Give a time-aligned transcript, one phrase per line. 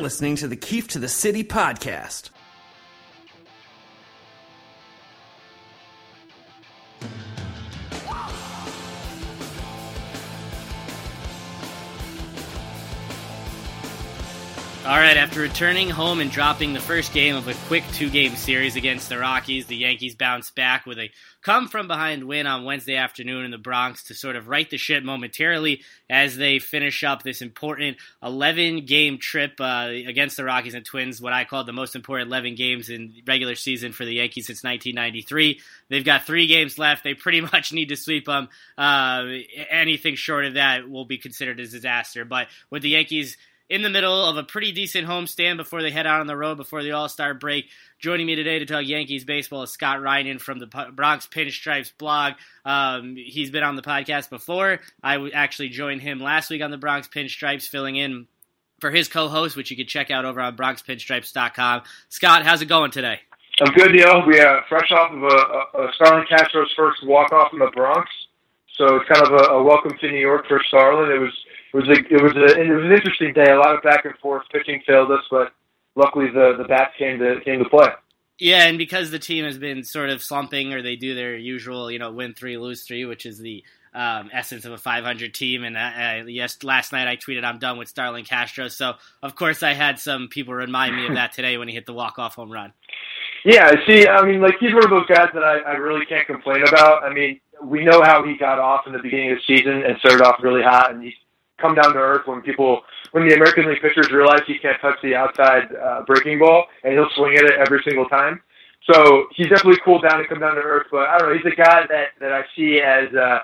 [0.00, 2.30] listening to the Keefe to the City podcast.
[15.00, 18.36] All right, after returning home and dropping the first game of a quick two game
[18.36, 21.10] series against the Rockies, the Yankees bounced back with a
[21.40, 24.76] come from behind win on Wednesday afternoon in the Bronx to sort of right the
[24.76, 25.80] ship momentarily
[26.10, 31.18] as they finish up this important 11 game trip uh, against the Rockies and Twins,
[31.18, 34.62] what I call the most important 11 games in regular season for the Yankees since
[34.62, 35.60] 1993.
[35.88, 37.04] They've got three games left.
[37.04, 38.50] They pretty much need to sweep them.
[38.76, 39.24] Uh,
[39.70, 42.26] anything short of that will be considered a disaster.
[42.26, 43.38] But with the Yankees,
[43.70, 46.56] in the middle of a pretty decent homestand before they head out on the road
[46.56, 47.68] before the All Star break.
[48.00, 52.34] Joining me today to talk Yankees baseball is Scott Reinen from the Bronx Pinstripes blog.
[52.64, 54.80] Um, he's been on the podcast before.
[55.04, 58.26] I actually joined him last week on the Bronx Pinstripes, filling in
[58.80, 61.82] for his co-host, which you can check out over on BronxPinstripes.com.
[62.08, 63.20] Scott, how's it going today?
[63.60, 64.26] I'm good, Neil.
[64.26, 68.08] We are fresh off of a, a Starlin Castro's first walk off in the Bronx,
[68.76, 71.12] so it's kind of a, a welcome to New York for Starlin.
[71.12, 71.32] It was
[71.72, 73.50] it was a, it was a, it was an interesting day.
[73.50, 74.42] A lot of back and forth.
[74.52, 75.52] Pitching failed us, but
[75.96, 77.88] luckily the the bats came to came to play.
[78.38, 81.90] Yeah, and because the team has been sort of slumping, or they do their usual,
[81.90, 83.62] you know, win three, lose three, which is the
[83.94, 85.64] um, essence of a 500 team.
[85.64, 88.68] And uh, uh, yes, last night I tweeted I'm done with Starlin Castro.
[88.68, 91.86] So of course I had some people remind me of that today when he hit
[91.86, 92.72] the walk off home run.
[93.44, 96.26] Yeah, see, I mean, like he's one of those guys that I, I really can't
[96.26, 97.02] complain about.
[97.02, 99.98] I mean, we know how he got off in the beginning of the season and
[99.98, 101.14] started off really hot, and he's
[101.60, 104.96] come down to earth when people, when the American League pitchers realize he can't touch
[105.02, 108.40] the outside uh, breaking ball, and he'll swing at it every single time.
[108.90, 110.86] So he's definitely cooled down and come down to earth.
[110.90, 113.40] But I don't know, he's a guy that that I see as uh,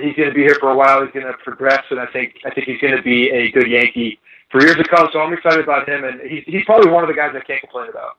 [0.00, 1.02] he's going to be here for a while.
[1.04, 3.68] He's going to progress, and I think I think he's going to be a good
[3.68, 4.18] Yankee
[4.50, 5.08] for years to come.
[5.12, 7.60] So I'm excited about him, and he's he's probably one of the guys I can't
[7.60, 8.18] complain about.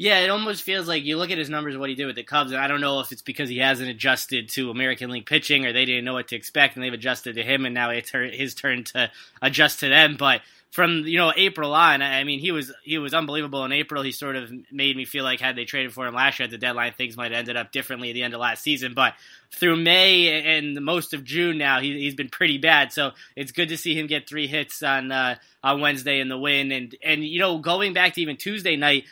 [0.00, 2.22] Yeah, it almost feels like you look at his numbers, what he did with the
[2.22, 5.66] Cubs, and I don't know if it's because he hasn't adjusted to American League pitching
[5.66, 8.10] or they didn't know what to expect and they've adjusted to him, and now it's
[8.10, 9.10] his turn to
[9.42, 10.14] adjust to them.
[10.16, 14.04] But from you know April on, I mean he was he was unbelievable in April.
[14.04, 16.52] He sort of made me feel like had they traded for him last year at
[16.52, 18.94] the deadline, things might have ended up differently at the end of last season.
[18.94, 19.14] But
[19.50, 22.92] through May and most of June now, he, has been pretty bad.
[22.92, 26.38] So it's good to see him get three hits on uh, on Wednesday in the
[26.38, 29.06] win, and and you know going back to even Tuesday night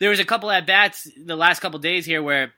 [0.00, 2.52] there was a couple at bats the last couple days here where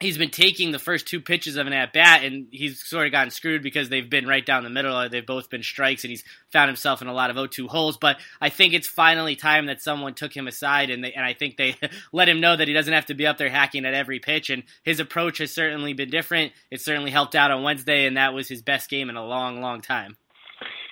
[0.00, 3.12] he's been taking the first two pitches of an at bat, and he's sort of
[3.12, 4.94] gotten screwed because they've been right down the middle.
[4.94, 7.96] Uh, they've both been strikes, and he's found himself in a lot of 0-2 holes.
[7.96, 11.32] But I think it's finally time that someone took him aside, and they, and I
[11.32, 11.76] think they
[12.12, 14.50] let him know that he doesn't have to be up there hacking at every pitch.
[14.50, 16.52] And his approach has certainly been different.
[16.70, 19.60] It certainly helped out on Wednesday, and that was his best game in a long,
[19.60, 20.16] long time.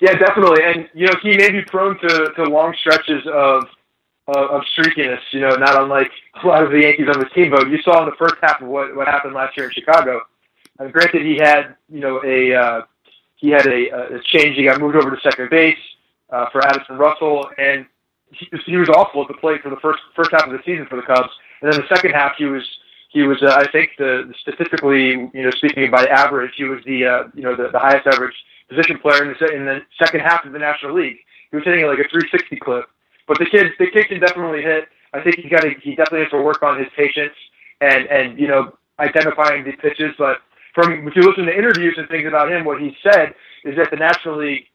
[0.01, 0.63] Yeah, definitely.
[0.65, 3.65] And you know, he may be prone to, to long stretches of
[4.29, 6.11] of, of streakiness, you know, not unlike
[6.43, 7.51] a lot of the Yankees on the team.
[7.51, 10.21] But you saw in the first half of what what happened last year in Chicago.
[10.79, 12.83] And granted, he had you know a uh,
[13.37, 14.57] he had a, a change.
[14.57, 15.79] He got moved over to second base
[16.31, 17.87] uh, for Addison Russell, and
[18.33, 20.87] he, he was awful at the plate for the first first half of the season
[20.87, 21.31] for the Cubs.
[21.61, 22.65] And then the second half, he was
[23.11, 26.81] he was uh, I think the, the statistically you know speaking by average, he was
[26.85, 28.35] the uh, you know the, the highest average
[28.69, 31.19] position player in the in the second half of the National League.
[31.51, 32.87] He was hitting like a 360 clip.
[33.27, 34.89] But the kid, the kid can definitely hit.
[35.13, 37.35] I think he got to, he definitely has to work on his patience
[37.81, 40.15] and and you know identifying the pitches.
[40.19, 40.39] But
[40.75, 43.91] from if you listen to interviews and things about him, what he said is that
[43.91, 44.67] the National League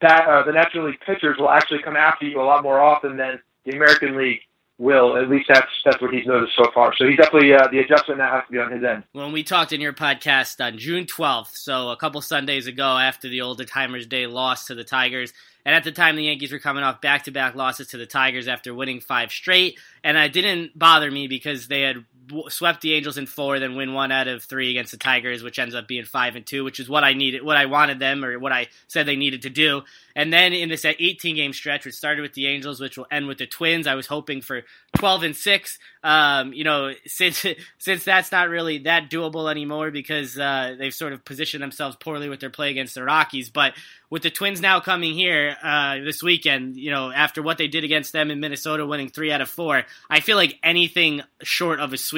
[0.00, 3.16] that uh, the National League pitchers will actually come after you a lot more often
[3.16, 4.40] than the American League
[4.78, 5.16] will.
[5.16, 6.92] At least that's that's what he's noticed so far.
[6.96, 9.04] So he's definitely uh, the adjustment that has to be on his end.
[9.12, 13.28] When we talked in your podcast on June 12th, so a couple Sundays ago after
[13.28, 15.32] the Old Timers Day loss to the Tigers,
[15.66, 18.06] and at the time, the Yankees were coming off back to back losses to the
[18.06, 19.80] Tigers after winning five straight.
[20.04, 22.04] And it didn't bother me because they had
[22.48, 25.58] swept the Angels in four, then win one out of three against the Tigers, which
[25.58, 28.24] ends up being five and two, which is what I needed, what I wanted them,
[28.24, 29.82] or what I said they needed to do.
[30.16, 33.26] And then in this 18 game stretch, which started with the Angels, which will end
[33.26, 34.62] with the Twins, I was hoping for
[34.96, 35.78] 12 and six.
[36.02, 37.44] Um, you know, since
[37.78, 42.28] since that's not really that doable anymore because uh, they've sort of positioned themselves poorly
[42.28, 43.50] with their play against the Rockies.
[43.50, 43.74] But
[44.08, 47.84] with the Twins now coming here uh, this weekend, you know, after what they did
[47.84, 51.92] against them in Minnesota, winning three out of four, I feel like anything short of
[51.92, 52.15] a sweep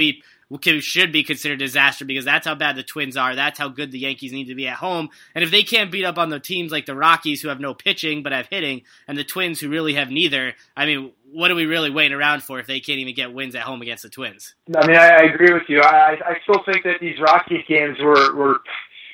[0.81, 3.35] should be considered disaster because that's how bad the Twins are.
[3.35, 5.11] That's how good the Yankees need to be at home.
[5.35, 7.75] And if they can't beat up on the teams like the Rockies who have no
[7.75, 11.55] pitching but have hitting, and the Twins who really have neither, I mean, what are
[11.55, 14.09] we really waiting around for if they can't even get wins at home against the
[14.09, 14.55] Twins?
[14.77, 15.81] I mean, I, I agree with you.
[15.83, 18.61] I, I still think that these Rockies games were, were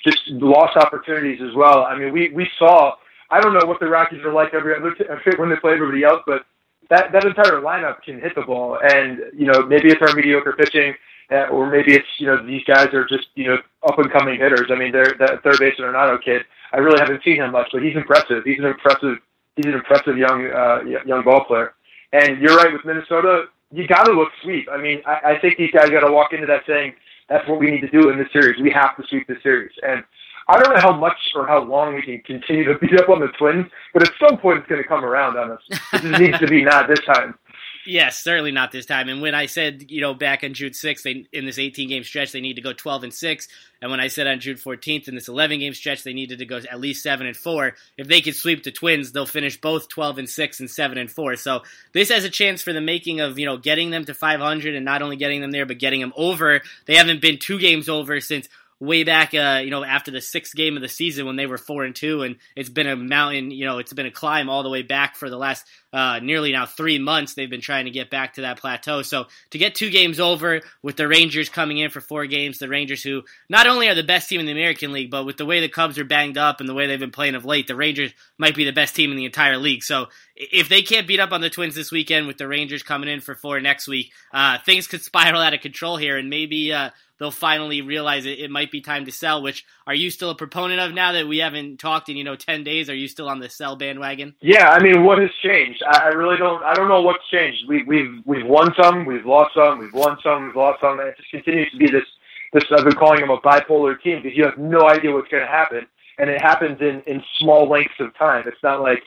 [0.06, 1.84] just lost opportunities as well.
[1.84, 2.92] I mean, we, we saw.
[3.30, 5.04] I don't know what the Rockies are like every other t-
[5.38, 6.44] when they play everybody else, but
[6.90, 10.52] that that entire lineup can hit the ball, and you know maybe it's our mediocre
[10.52, 10.94] pitching,
[11.30, 14.38] uh, or maybe it's you know these guys are just you know up and coming
[14.38, 14.70] hitters.
[14.70, 16.42] I mean, they're that third baseman Arenado kid.
[16.72, 18.44] I really haven't seen him much, but he's impressive.
[18.44, 19.18] He's an impressive
[19.56, 21.74] he's an impressive young uh, young ball player.
[22.12, 23.46] And you're right with Minnesota.
[23.72, 24.68] You got to look sweep.
[24.70, 26.94] I mean, I, I think these guys got to walk into that saying
[27.28, 28.60] that's what we need to do in this series.
[28.60, 29.72] We have to sweep the series.
[29.82, 30.04] And
[30.48, 33.20] I don't know how much or how long we can continue to beat up on
[33.20, 35.60] the Twins, but at some point it's going to come around on us.
[35.92, 37.34] It needs to be not this time.
[37.86, 39.08] Yes, certainly not this time.
[39.08, 42.02] And when I said, you know, back on June 6th, they, in this 18 game
[42.02, 43.48] stretch, they need to go 12 and 6.
[43.82, 46.46] And when I said on June 14th, in this 11 game stretch, they needed to
[46.46, 47.74] go at least 7 and 4.
[47.98, 51.10] If they could sweep the Twins, they'll finish both 12 and 6 and 7 and
[51.10, 51.36] 4.
[51.36, 51.60] So
[51.92, 54.84] this has a chance for the making of, you know, getting them to 500 and
[54.84, 56.62] not only getting them there, but getting them over.
[56.86, 58.48] They haven't been two games over since
[58.80, 61.58] way back, uh, you know, after the sixth game of the season when they were
[61.58, 64.62] four and two, and it's been a mountain, you know, it's been a climb all
[64.62, 67.34] the way back for the last uh, nearly now three months.
[67.34, 69.02] They've been trying to get back to that plateau.
[69.02, 72.68] So to get two games over with the Rangers coming in for four games, the
[72.68, 75.46] Rangers who not only are the best team in the American League, but with the
[75.46, 77.76] way the Cubs are banged up and the way they've been playing of late, the
[77.76, 79.84] Rangers might be the best team in the entire league.
[79.84, 83.08] So if they can't beat up on the Twins this weekend with the Rangers coming
[83.08, 86.72] in for four next week, uh, things could spiral out of control here, and maybe
[86.72, 89.42] uh, they'll finally realize it, it might be time to sell.
[89.42, 92.34] Which are you still a proponent of now that we haven't talked in you know
[92.34, 92.90] ten days?
[92.90, 94.34] Are you still on the sell bandwagon?
[94.40, 95.82] Yeah, I mean, what has changed?
[95.90, 96.62] I, really don't.
[96.62, 97.64] I don't know what's changed.
[97.68, 101.08] We, we've we've won some, we've lost some, we've won some, we've lost some, and
[101.08, 102.04] it just continues to be this.
[102.52, 105.42] This I've been calling them a bipolar team because you have no idea what's going
[105.42, 105.86] to happen,
[106.18, 108.44] and it happens in in small lengths of time.
[108.46, 109.02] It's not like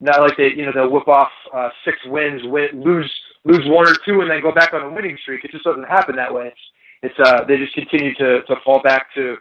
[0.00, 3.10] not like they you know they'll whip off uh, six wins, win, lose
[3.44, 5.44] lose one or two, and then go back on a winning streak.
[5.44, 6.48] It just doesn't happen that way.
[6.48, 6.60] It's
[7.02, 9.36] it's uh they just continue to to fall back to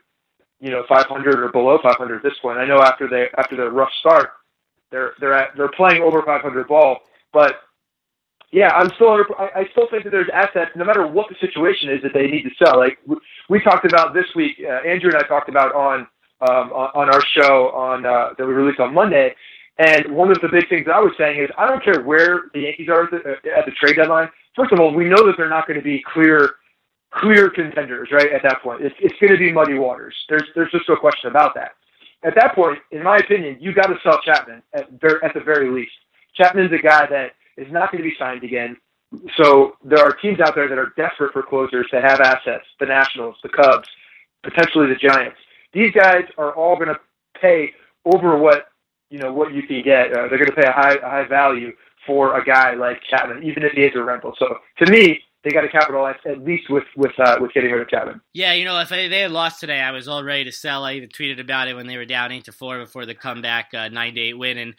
[0.60, 2.58] you know 500 or below 500 at this point.
[2.58, 4.32] I know after they after their rough start,
[4.92, 7.00] they're they're at they're playing over 500 ball,
[7.34, 7.56] but
[8.52, 11.90] yeah, I'm still I, I still think that there's assets no matter what the situation
[11.90, 12.78] is that they need to sell.
[12.78, 12.98] Like
[13.48, 16.08] we, talked about this week, uh, Andrew and I talked about on
[16.42, 19.36] um, on, on our show on uh, that we released on Monday.
[19.78, 22.62] And one of the big things I was saying is I don't care where the
[22.62, 24.30] Yankees are at the, at the trade deadline.
[24.56, 26.56] First of all, we know that they're not going to be clear
[27.12, 28.32] clear contenders, right?
[28.32, 30.16] At that point, it's it's going to be muddy waters.
[30.28, 31.72] There's there's just no question about that.
[32.24, 34.90] At that point, in my opinion, you got to sell Chapman at
[35.24, 35.94] at the very least.
[36.36, 38.78] Chapman's a guy that is not going to be signed again.
[39.38, 42.66] So there are teams out there that are desperate for closers that have assets.
[42.80, 43.90] The Nationals, the Cubs,
[44.44, 45.38] potentially the Giants.
[45.74, 47.00] These guys are all going to
[47.42, 47.74] pay
[48.06, 48.68] over what
[49.10, 50.12] you know what you can get.
[50.12, 51.72] Uh, they're going to pay a high a high value
[52.06, 54.34] for a guy like Chapman, even if he is a rental.
[54.38, 57.82] So to me, they got to capitalize at least with with uh, with getting rid
[57.82, 58.20] of Chapman.
[58.34, 60.84] Yeah, you know, if they, they had lost today, I was all ready to sell.
[60.84, 63.70] I even tweeted about it when they were down eight to four before the comeback
[63.74, 64.76] uh, nine to eight win, and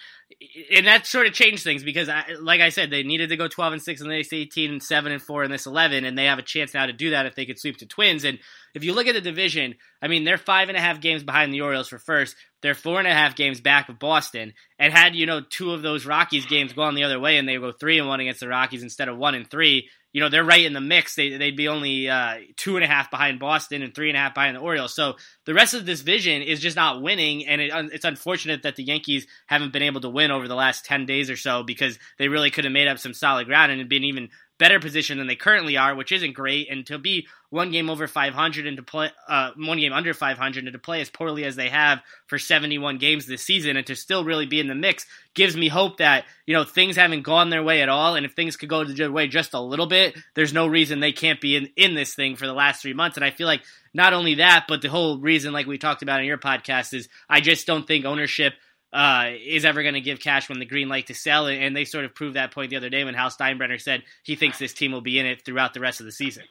[0.75, 3.49] and that sort of changed things because, I, like I said, they needed to go
[3.49, 6.27] twelve and six in this eighteen and seven and four in this eleven, and they
[6.27, 8.25] have a chance now to do that if they could sweep the Twins.
[8.25, 8.39] And
[8.75, 11.55] if you look at the division, I mean, they're five and a half games behind
[11.55, 12.37] the Orioles for first.
[12.63, 15.81] They're four and a half games back of Boston, and had you know two of
[15.81, 18.49] those Rockies games gone the other way, and they go three and one against the
[18.49, 21.15] Rockies instead of one and three you know they're right in the mix.
[21.15, 24.21] They they'd be only uh, two and a half behind Boston and three and a
[24.21, 24.95] half behind the Orioles.
[24.95, 25.15] So
[25.47, 28.85] the rest of this division is just not winning, and it, it's unfortunate that the
[28.85, 32.29] Yankees haven't been able to win over the last ten days or so because they
[32.29, 34.31] really could have made up some solid ground and been even
[34.61, 36.71] better position than they currently are, which isn't great.
[36.71, 40.65] And to be one game over 500 and to play uh, one game under 500
[40.65, 43.97] and to play as poorly as they have for 71 games this season and to
[43.97, 47.49] still really be in the mix gives me hope that you know things haven't gone
[47.49, 48.15] their way at all.
[48.15, 51.13] And if things could go their way just a little bit, there's no reason they
[51.13, 53.17] can't be in in this thing for the last three months.
[53.17, 53.63] And I feel like
[53.95, 57.09] not only that, but the whole reason, like we talked about in your podcast, is
[57.31, 58.53] I just don't think ownership
[58.93, 61.47] uh, is ever going to give Cashman the green light to sell.
[61.47, 64.03] It, And they sort of proved that point the other day when Hal Steinbrenner said
[64.25, 66.45] he thinks this team will be in it throughout the rest of the season.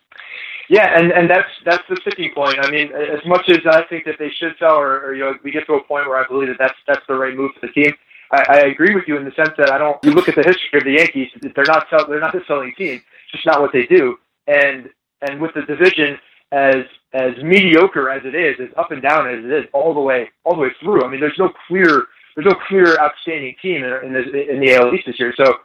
[0.70, 2.58] Yeah, and, and that's that's the sticking point.
[2.62, 5.34] I mean, as much as I think that they should sell, or, or you know,
[5.44, 7.66] we get to a point where I believe that that's that's the right move for
[7.66, 7.92] the team.
[8.32, 9.98] I, I agree with you in the sense that I don't.
[10.04, 12.76] You look at the history of the Yankees; they're not sell, they're not a selling
[12.78, 13.02] team.
[13.24, 14.18] It's just not what they do.
[14.46, 14.90] And
[15.22, 16.20] and with the division
[16.52, 20.00] as as mediocre as it is, as up and down as it is, all the
[20.00, 21.04] way all the way through.
[21.04, 22.06] I mean, there's no clear
[22.40, 25.34] there's no clear outstanding team in, in, the, in the AL East this year.
[25.36, 25.56] So,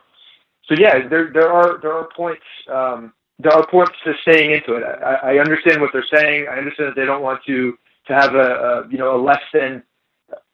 [0.69, 4.75] so yeah, there there are there are points um, there are points to staying into
[4.75, 4.83] it.
[4.83, 6.47] I, I understand what they're saying.
[6.51, 7.79] I understand that they don't want to
[8.09, 9.83] to have a, a you know a less than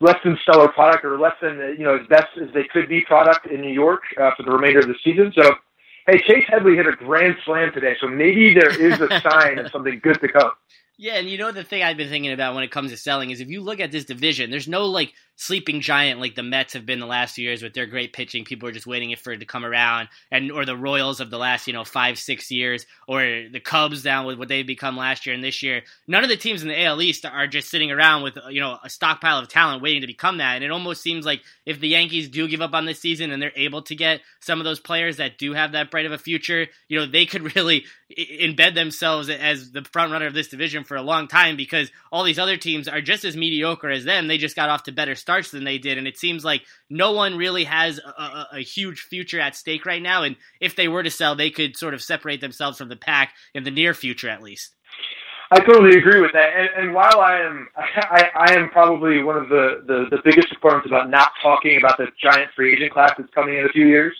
[0.00, 3.00] less than stellar product or less than you know as best as they could be
[3.02, 5.32] product in New York uh, for the remainder of the season.
[5.34, 5.54] So,
[6.06, 9.70] hey, Chase Headley hit a grand slam today, so maybe there is a sign of
[9.70, 10.50] something good to come.
[11.02, 13.30] Yeah, and you know the thing I've been thinking about when it comes to selling
[13.30, 16.74] is if you look at this division, there's no like sleeping giant like the Mets
[16.74, 18.44] have been the last few years with their great pitching.
[18.44, 21.38] People are just waiting for it to come around, and or the Royals of the
[21.38, 25.24] last you know five six years, or the Cubs down with what they've become last
[25.24, 25.82] year and this year.
[26.06, 28.78] None of the teams in the AL East are just sitting around with you know
[28.84, 30.56] a stockpile of talent waiting to become that.
[30.56, 33.42] And it almost seems like if the Yankees do give up on this season and
[33.42, 36.18] they're able to get some of those players that do have that bright of a
[36.18, 37.86] future, you know they could really
[38.18, 42.24] embed themselves as the front runner of this division for a long time because all
[42.24, 44.28] these other teams are just as mediocre as them.
[44.28, 47.12] They just got off to better starts than they did, and it seems like no
[47.12, 50.22] one really has a, a, a, huge future at stake right now.
[50.22, 53.34] And if they were to sell, they could sort of separate themselves from the pack
[53.54, 54.74] in the near future, at least.
[55.52, 56.50] I totally agree with that.
[56.54, 60.48] And, and while I am, I, I am probably one of the, the, the biggest
[60.50, 63.86] proponents about not talking about the giant free agent class that's coming in a few
[63.86, 64.16] years.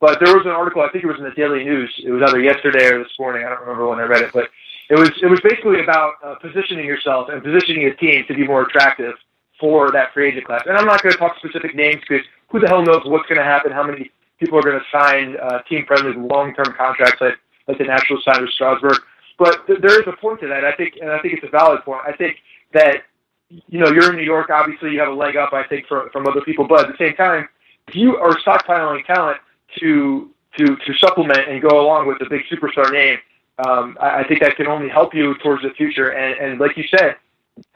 [0.00, 1.94] But there was an article, I think it was in the Daily News.
[2.04, 3.44] It was either yesterday or this morning.
[3.46, 4.48] I don't remember when I read it, but
[4.90, 8.46] it was it was basically about uh, positioning yourself and positioning a team to be
[8.46, 9.14] more attractive
[9.58, 10.62] for that free agent class.
[10.66, 13.38] And I'm not going to talk specific names because who the hell knows what's going
[13.38, 13.72] to happen?
[13.72, 17.34] How many people are going to sign uh, team friendly long term contracts like
[17.68, 18.98] like the Nationals signed with Strasburg?
[19.38, 20.64] But th- there is a point to that.
[20.64, 22.02] I think, and I think it's a valid point.
[22.06, 22.36] I think
[22.72, 23.04] that
[23.48, 24.50] you know you're in New York.
[24.50, 25.52] Obviously, you have a leg up.
[25.52, 27.48] I think from from other people, but at the same time,
[27.88, 29.38] if you are stockpiling talent
[29.78, 33.18] to to to supplement and go along with a big superstar name
[33.66, 36.10] um, I, I think that can only help you towards the future.
[36.10, 37.16] And, and like you said,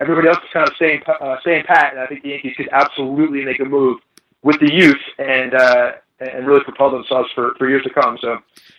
[0.01, 2.69] everybody else is kind of staying uh, staying pat, and I think the Yankees could
[2.73, 4.01] absolutely make a move
[4.43, 8.19] with the youth and uh, and really propel themselves for, for years to come.
[8.21, 8.39] So.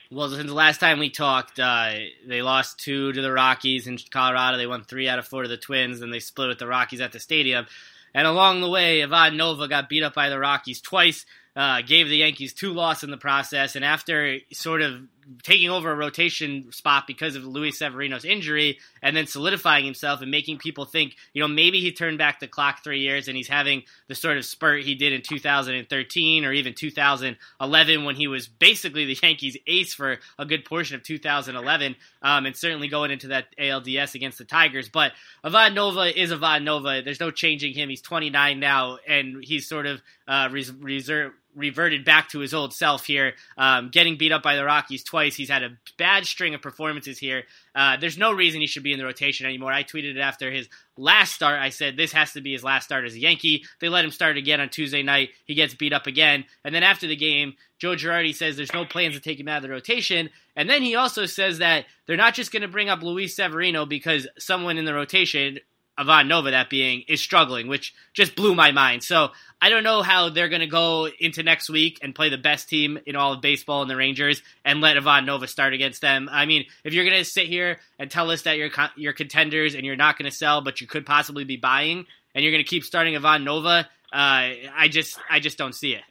[0.09, 1.93] Well, since the last time we talked, uh,
[2.25, 4.57] they lost two to the Rockies in Colorado.
[4.57, 7.01] They won three out of four to the Twins, and they split with the Rockies
[7.01, 7.65] at the stadium.
[8.13, 11.25] And along the way, Ivan Nova got beat up by the Rockies twice,
[11.57, 15.01] uh, gave the Yankees two losses in the process, and after sort of
[15.43, 20.31] taking over a rotation spot because of Luis Severino's injury and then solidifying himself and
[20.31, 23.47] making people think, you know, maybe he turned back the clock three years and he's
[23.47, 28.47] having the sort of spurt he did in 2013 or even 2011 when he was
[28.47, 33.27] basically the Yankees ace for a good portion of 2011 um, and certainly going into
[33.27, 34.87] that ALDS against the Tigers.
[34.87, 35.11] But
[35.43, 37.01] Ivan Nova is Ivan Nova.
[37.01, 37.89] There's no changing him.
[37.89, 42.73] He's 29 now and he's sort of uh, res- reserved reverted back to his old
[42.73, 45.35] self here, um, getting beat up by the Rockies twice.
[45.35, 47.43] He's had a bad string of performances here.
[47.75, 49.73] Uh, there's no reason he should be in the rotation anymore.
[49.73, 51.59] I tweeted it after his last start.
[51.59, 53.65] I said this has to be his last start as a Yankee.
[53.81, 55.29] They let him start again on Tuesday night.
[55.45, 56.45] He gets beat up again.
[56.63, 59.57] And then after the game, Joe Girardi says there's no plans to take him out
[59.57, 60.29] of the rotation.
[60.55, 63.85] And then he also says that they're not just going to bring up Luis Severino
[63.85, 65.59] because someone in the rotation
[65.97, 69.03] Ivan Nova, that being, is struggling, which just blew my mind.
[69.03, 69.29] So
[69.61, 72.69] I don't know how they're going to go into next week and play the best
[72.69, 76.29] team in all of baseball in the Rangers and let Ivan Nova start against them.
[76.31, 79.73] I mean, if you're going to sit here and tell us that you're you're contenders
[79.73, 82.63] and you're not going to sell, but you could possibly be buying, and you're going
[82.63, 86.03] to keep starting Ivan Nova, uh, I just I just don't see it.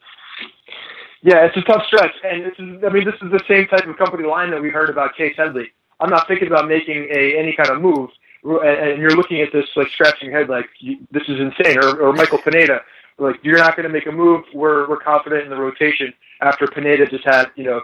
[1.22, 3.86] Yeah, it's a tough stretch, and this is I mean this is the same type
[3.86, 5.68] of company line that we heard about Chase Headley.
[5.98, 8.10] I'm not thinking about making a any kind of move
[8.46, 10.68] and you're looking at this like scratching your head like
[11.10, 11.78] this is insane.
[11.78, 12.80] Or, or Michael Pineda
[13.18, 14.44] like you're not going to make a move.
[14.54, 17.82] We're we're confident in the rotation after Pineda just had you know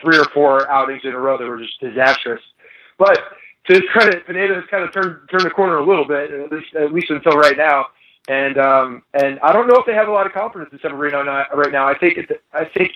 [0.00, 2.42] three or four outings in a row that were just disastrous.
[2.98, 3.18] But
[3.66, 6.52] to his credit Pineda has kind of turned turned the corner a little bit at
[6.52, 7.86] least at least until right now.
[8.28, 11.24] And um and I don't know if they have a lot of confidence in Severino
[11.24, 11.88] right now.
[11.88, 12.92] I think it, I think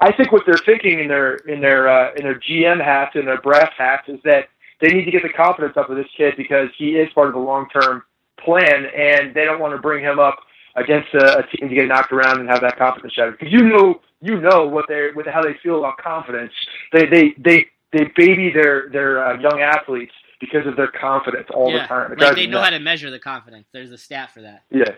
[0.00, 3.26] I think what they're thinking in their in their uh, in their GM hats and
[3.26, 4.48] their brass hats is that
[4.82, 7.34] they need to get the confidence up of this kid because he is part of
[7.34, 8.02] the long term
[8.44, 10.40] plan, and they don't want to bring him up
[10.74, 13.38] against a, a team to get knocked around and have that confidence shattered.
[13.38, 16.52] Because you know, you know what they what how they feel about confidence.
[16.92, 21.70] They they they they baby their their uh, young athletes because of their confidence all
[21.70, 22.12] yeah, the time.
[22.12, 22.64] It like they know nuts.
[22.64, 23.68] how to measure the confidence.
[23.72, 24.64] There's a stat for that.
[24.70, 24.90] Yeah.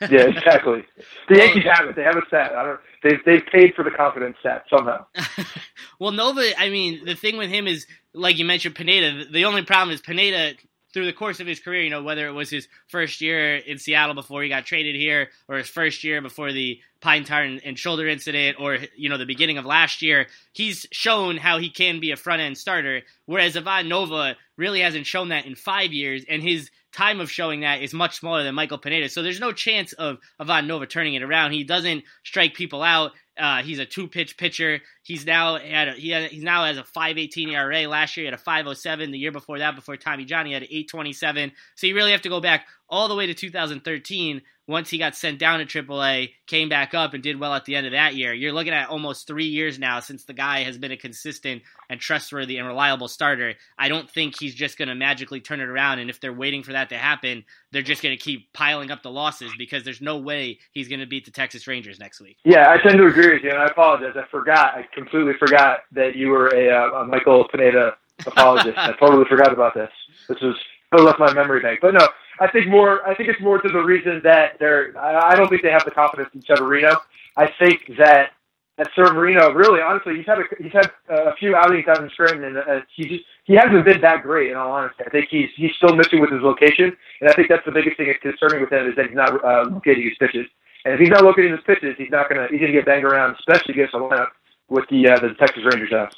[0.10, 0.84] yeah, exactly.
[1.28, 1.96] The Yankees have it.
[1.96, 2.52] They have a set.
[2.52, 2.80] I don't.
[3.02, 5.04] They've they've paid for the confidence set somehow.
[5.98, 6.42] well, Nova.
[6.58, 9.26] I mean, the thing with him is like you mentioned, Pineda.
[9.30, 10.54] The only problem is Pineda
[10.92, 13.78] through the course of his career, you know, whether it was his first year in
[13.78, 17.60] Seattle before he got traded here, or his first year before the pine tar and,
[17.64, 21.70] and, shoulder incident, or you know, the beginning of last year, he's shown how he
[21.70, 23.02] can be a front end starter.
[23.26, 27.60] Whereas Ivan Nova really hasn't shown that in five years, and his time of showing
[27.60, 29.08] that is much smaller than Michael Pineda.
[29.08, 31.52] So there's no chance of Ivan Nova turning it around.
[31.52, 33.12] He doesn't strike people out.
[33.38, 34.80] Uh, he's a two pitch pitcher.
[35.02, 37.88] He's now at a, he he's now has a 5.18 ERA.
[37.88, 39.12] Last year he had a 5.07.
[39.12, 41.52] The year before that, before Tommy John, he had an 8.27.
[41.76, 45.16] So you really have to go back all the way to 2013 once he got
[45.16, 48.14] sent down to AAA, came back up and did well at the end of that
[48.14, 48.32] year.
[48.32, 52.00] You're looking at almost three years now since the guy has been a consistent and
[52.00, 53.54] trustworthy and reliable starter.
[53.76, 55.98] I don't think he's just going to magically turn it around.
[55.98, 59.02] And if they're waiting for that to happen, they're just going to keep piling up
[59.02, 62.36] the losses because there's no way he's going to beat the Texas Rangers next week.
[62.44, 64.14] Yeah, I tend to agree with you, and I apologize.
[64.16, 64.74] I forgot.
[64.76, 68.74] I completely forgot that you were a, uh, a Michael Pineda apologist.
[68.78, 69.90] I totally forgot about this.
[70.28, 70.54] This was
[70.92, 71.80] I left my memory bank.
[71.82, 72.08] But no,
[72.40, 73.06] I think more.
[73.06, 74.98] I think it's more to the reason that they're.
[74.98, 76.96] I don't think they have the confidence in Severino.
[77.36, 78.32] I think that
[78.78, 82.44] that Severino, really, honestly, he's had a, he's had a few outings out in Scranton,
[82.44, 84.50] and uh, he just he hasn't been that great.
[84.50, 87.48] In all honesty, I think he's he's still missing with his location, and I think
[87.48, 90.16] that's the biggest thing that's concerning with him is that he's not uh, locating his
[90.18, 90.46] pitches.
[90.86, 93.36] And if he's not locating his pitches, he's not gonna he's gonna get banged around,
[93.38, 94.28] especially against a lineup
[94.70, 96.08] with the uh, the Texas Rangers have.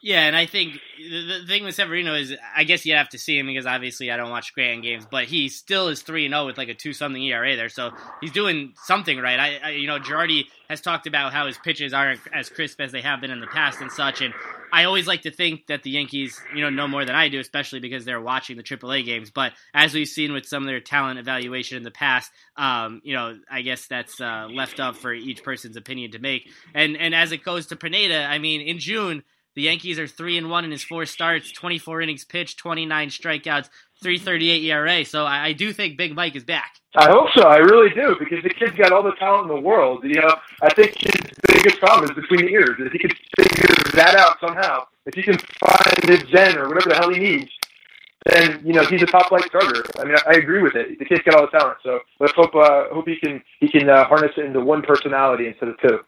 [0.00, 3.18] Yeah, and I think the, the thing with Severino is, I guess you have to
[3.18, 6.32] see him because obviously I don't watch Grand games, but he still is three and
[6.32, 7.90] zero oh with like a two something ERA there, so
[8.20, 9.38] he's doing something right.
[9.38, 12.92] I, I, you know, Girardi has talked about how his pitches aren't as crisp as
[12.92, 14.32] they have been in the past and such, and
[14.72, 17.40] I always like to think that the Yankees, you know, know more than I do,
[17.40, 19.30] especially because they're watching the AAA games.
[19.30, 23.14] But as we've seen with some of their talent evaluation in the past, um, you
[23.14, 26.48] know, I guess that's uh, left up for each person's opinion to make.
[26.74, 29.24] And and as it goes to Pineda, I mean, in June
[29.58, 33.68] the Yankees are three and one in his four starts, 24 innings pitched, 29 strikeouts,
[34.00, 35.04] 338 ERA.
[35.04, 36.76] So I, I, do think Big Mike is back.
[36.94, 37.42] I hope so.
[37.42, 40.04] I really do because the kid's got all the talent in the world.
[40.04, 41.12] You know, I think his
[41.48, 42.76] biggest problem is between the ears.
[42.78, 46.90] If he can figure that out somehow, if he can find his zen or whatever
[46.90, 47.50] the hell he needs,
[48.26, 49.84] then you know he's a top flight starter.
[49.98, 51.00] I mean, I, I agree with it.
[51.00, 51.78] The kid's got all the talent.
[51.82, 55.48] So let's hope uh, hope he can he can uh, harness it into one personality
[55.48, 55.98] instead of two.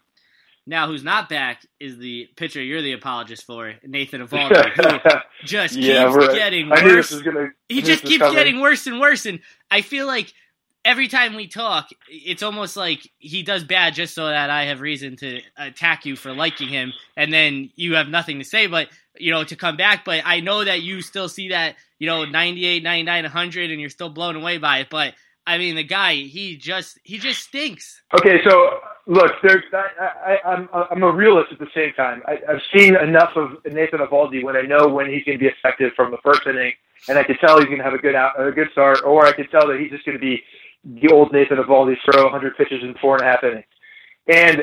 [0.67, 5.75] Now, who's not back is the pitcher you're the apologist for, Nathan Eovaldi, who just
[5.75, 7.21] yeah, keeps getting worse.
[7.21, 8.35] Gonna, he just keeps coming.
[8.35, 9.39] getting worse and worse, and
[9.71, 10.33] I feel like
[10.85, 14.81] every time we talk, it's almost like he does bad just so that I have
[14.81, 18.87] reason to attack you for liking him, and then you have nothing to say, but
[19.17, 20.05] you know, to come back.
[20.05, 23.89] But I know that you still see that, you know, 98, 99, 100, and you're
[23.89, 24.89] still blown away by it.
[24.89, 25.13] But
[25.45, 28.01] I mean, the guy, he just he just stinks.
[28.19, 32.21] Okay, so look, there's I, I, I'm I'm a realist at the same time.
[32.27, 35.49] I, I've seen enough of Nathan Eovaldi when I know when he's going to be
[35.49, 36.73] effective from the first inning,
[37.09, 39.25] and I can tell he's going to have a good out a good start, or
[39.25, 40.43] I can tell that he's just going to be
[40.83, 43.65] the old Nathan Eovaldi, throw 100 pitches in four and a half innings,
[44.27, 44.61] and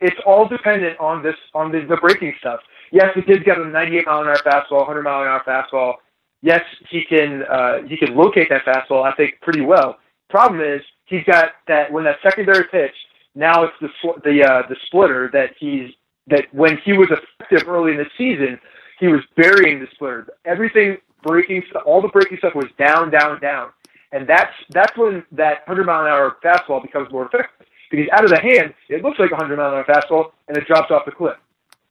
[0.00, 2.60] it's all dependent on this on the, the breaking stuff.
[2.92, 5.94] Yes, the kid's got a 98 mile an hour fastball, 100 mile an hour fastball.
[6.40, 9.04] Yes, he can uh, he can locate that fastball.
[9.04, 9.98] I think pretty well
[10.30, 12.94] Problem is, he's got that when that secondary pitch.
[13.38, 13.88] Now it's the
[14.24, 15.92] the uh, the splitter that he's
[16.26, 18.58] that when he was effective early in the season,
[18.98, 20.26] he was burying the splitter.
[20.44, 23.68] Everything breaking, all the breaking stuff was down, down, down,
[24.10, 28.24] and that's that's when that 100 mile an hour fastball becomes more effective because out
[28.24, 30.90] of the hand it looks like a 100 mile an hour fastball and it drops
[30.90, 31.36] off the cliff.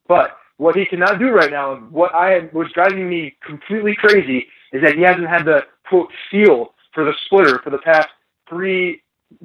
[0.06, 4.48] But what he cannot do right now, and what I was driving me completely crazy,
[4.74, 8.08] is that he hasn't had the quote feel for the splitter for the past
[8.50, 9.00] three,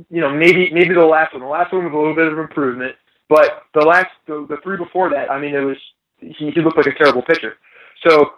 [0.09, 1.41] you know, maybe maybe the last one.
[1.41, 2.95] The last one was a little bit of improvement,
[3.29, 5.77] but the last the, the three before that, I mean, it was
[6.19, 7.55] he, he looked like a terrible pitcher.
[8.07, 8.31] So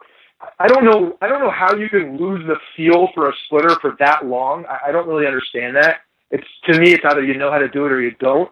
[0.59, 3.75] I don't know I don't know how you can lose the feel for a splitter
[3.81, 4.65] for that long.
[4.65, 6.01] I, I don't really understand that.
[6.31, 8.49] It's to me, it's either you know how to do it or you don't.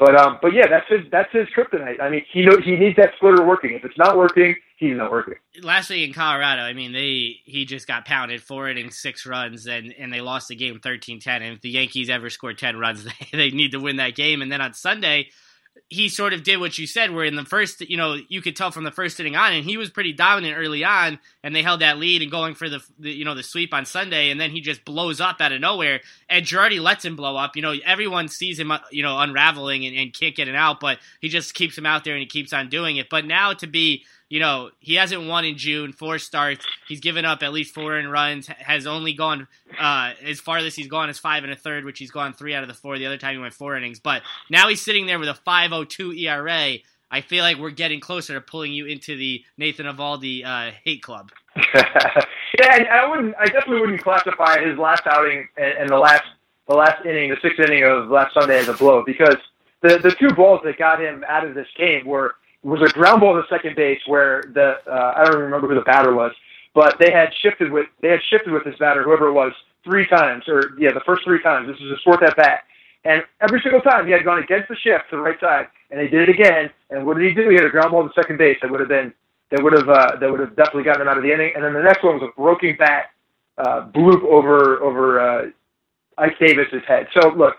[0.00, 2.00] But um, but yeah, that's his that's his kryptonite.
[2.00, 3.74] I mean, he knows he needs that splitter working.
[3.74, 5.34] If it's not working, he's not working.
[5.62, 9.66] Last week in Colorado, I mean, they he just got pounded four innings, six runs,
[9.66, 11.26] and and they lost the game 13-10.
[11.26, 14.40] And if the Yankees ever score ten runs, they, they need to win that game.
[14.40, 15.28] And then on Sunday,
[15.88, 18.54] he sort of did what you said, where in the first, you know, you could
[18.54, 21.62] tell from the first inning on, and he was pretty dominant early on, and they
[21.62, 24.40] held that lead and going for the, the you know, the sweep on Sunday, and
[24.40, 27.56] then he just blows up out of nowhere, and Girardi lets him blow up.
[27.56, 30.78] You know, everyone sees him, uh, you know, unraveling and, and can't get it out,
[30.78, 33.10] but he just keeps him out there and he keeps on doing it.
[33.10, 36.64] But now to be you know, he hasn't won in June, four starts.
[36.86, 40.40] He's given up at least four in runs, has only gone uh, as
[40.76, 42.96] he's gone is five and a third, which he's gone three out of the four.
[42.96, 43.98] The other time he went four innings.
[43.98, 46.78] But now he's sitting there with a 5.02 ERA.
[47.10, 51.02] I feel like we're getting closer to pulling you into the Nathan Eovaldi uh, hate
[51.02, 51.32] club.
[51.74, 53.34] yeah, and I wouldn't.
[53.36, 56.22] I definitely wouldn't classify his last outing and, and the last
[56.68, 59.34] the last inning, the sixth inning of last Sunday as a blow because
[59.82, 63.20] the the two balls that got him out of this game were was a ground
[63.20, 66.32] ball to second base where the uh, I don't even remember who the batter was,
[66.74, 69.52] but they had shifted with they had shifted with this batter, whoever it was,
[69.84, 71.68] three times or yeah, the first three times.
[71.68, 72.64] This was his fourth at bat,
[73.04, 75.98] and every single time he had gone against the shift to the right side, and
[75.98, 76.70] they did it again.
[76.90, 77.48] And what did he do?
[77.48, 79.12] He had a ground ball to second base that would have been
[79.50, 81.52] that would have uh, that would have definitely gotten him out of the inning.
[81.54, 83.10] And then the next one was a broken bat
[83.58, 85.50] uh, bloop over over uh,
[86.18, 87.08] Ike Davis's head.
[87.18, 87.56] So look,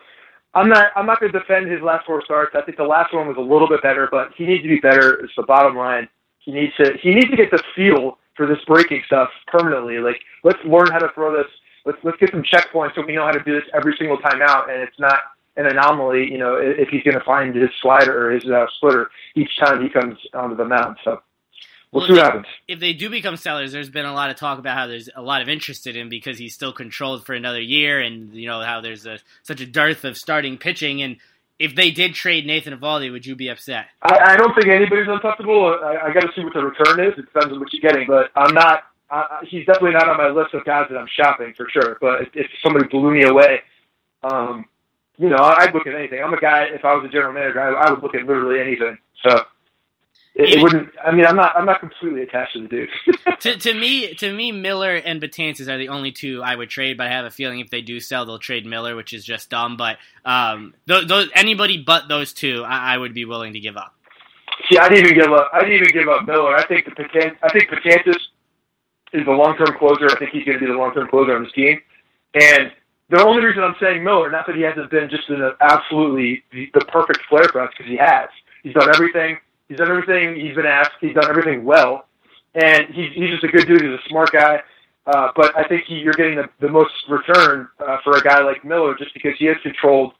[0.53, 2.55] I'm not I'm not going to defend his last four starts.
[2.55, 4.79] I think the last one was a little bit better, but he needs to be
[4.79, 5.23] better.
[5.23, 6.09] It's the bottom line.
[6.39, 9.99] He needs to he needs to get the feel for this breaking stuff permanently.
[9.99, 11.49] Like let's learn how to throw this.
[11.85, 14.41] Let's let's get some checkpoints so we know how to do this every single time
[14.41, 15.19] out, and it's not
[15.55, 16.29] an anomaly.
[16.29, 19.81] You know, if he's going to find his slider or his uh, splitter each time
[19.81, 20.97] he comes onto the mound.
[21.03, 21.21] So
[21.91, 22.45] We'll, see what happens.
[22.69, 25.21] If they do become sellers, there's been a lot of talk about how there's a
[25.21, 28.61] lot of interest in him because he's still controlled for another year, and you know
[28.61, 31.01] how there's a, such a dearth of starting pitching.
[31.01, 31.17] And
[31.59, 33.87] if they did trade Nathan Eovaldi, would you be upset?
[34.01, 35.77] I, I don't think anybody's untouchable.
[35.83, 37.19] I, I got to see what the return is.
[37.19, 38.83] It depends on what you're getting, but I'm not.
[39.09, 41.97] I, he's definitely not on my list of guys that I'm shopping for sure.
[41.99, 43.59] But if, if somebody blew me away,
[44.23, 44.63] um,
[45.17, 46.23] you know, I'd look at anything.
[46.23, 46.67] I'm a guy.
[46.71, 48.97] If I was a general manager, I, I would look at literally anything.
[49.27, 49.43] So
[50.33, 50.89] it, it, wouldn't.
[51.03, 51.55] I mean, I'm not.
[51.57, 52.89] I'm not completely attached to the dude.
[53.41, 56.97] to, to me, to me, Miller and Betances are the only two I would trade.
[56.97, 59.49] But I have a feeling if they do sell, they'll trade Miller, which is just
[59.49, 59.75] dumb.
[59.75, 63.75] But um, th- those, anybody but those two, I, I would be willing to give
[63.75, 63.93] up.
[64.69, 65.49] See, I didn't even give up.
[65.51, 66.55] I didn't even give up Miller.
[66.55, 68.21] I think the Betances, I think Betances
[69.11, 70.05] is the long term closer.
[70.09, 71.77] I think he's going to be the long term closer on this team.
[72.35, 72.71] And
[73.09, 76.69] the only reason I'm saying Miller, not that he hasn't been just an absolutely the,
[76.73, 78.29] the perfect flare for us, because he has.
[78.63, 79.37] He's done everything
[79.71, 80.91] He's done everything he's been asked.
[80.99, 82.09] He's done everything well,
[82.55, 83.81] and he's he's just a good dude.
[83.81, 84.61] He's a smart guy.
[85.07, 88.43] Uh, but I think he, you're getting the, the most return uh, for a guy
[88.43, 90.11] like Miller just because he has controlled,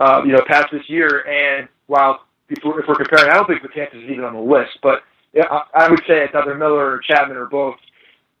[0.00, 1.24] uh, you know, past this year.
[1.28, 4.40] And while if we're, if we're comparing, I don't think Betances is even on the
[4.40, 5.04] list, but
[5.36, 7.76] I, I would say it's either Miller or Chapman or both,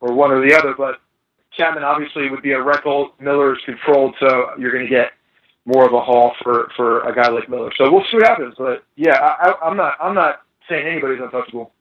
[0.00, 0.74] or one or the other.
[0.76, 1.00] But
[1.52, 3.12] Chapman obviously would be a rental.
[3.20, 5.12] Miller is controlled, so you're going to get
[5.66, 7.70] more of a haul for for a guy like Miller.
[7.78, 8.56] So we'll see what happens.
[8.58, 11.72] But yeah, I, I, I'm not I'm not saying anybody's untouchable.